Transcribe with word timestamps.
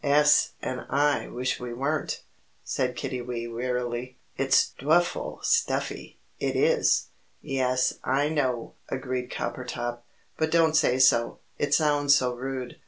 "'Es, 0.03 0.53
and 0.63 0.83
I 0.89 1.27
wish 1.27 1.59
we 1.59 1.75
weren't," 1.75 2.23
said 2.63 2.95
Kiddiwee, 2.95 3.47
wearily; 3.53 4.17
"it's 4.35 4.73
drefful 4.79 5.43
stuffy, 5.45 6.19
it 6.39 6.55
is." 6.55 7.09
"Yes, 7.39 7.99
I 8.03 8.27
know," 8.27 8.73
agreed 8.89 9.29
Coppertop; 9.29 10.01
"but 10.39 10.49
don't 10.49 10.75
say 10.75 10.97
so, 10.97 11.41
it 11.59 11.75
sounds 11.75 12.15
so 12.15 12.33
rude. 12.33 12.79